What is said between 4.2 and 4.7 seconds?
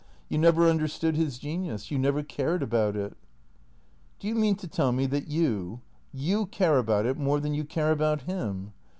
you mean to